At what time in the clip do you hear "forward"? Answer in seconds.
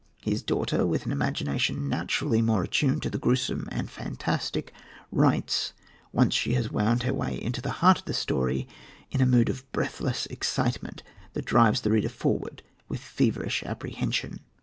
12.09-12.63